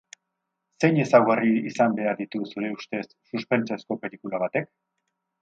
[0.83, 3.03] Zein ezaugarri izan behar ditu, zure ustez,
[3.35, 4.69] suspensezko pelikula batek?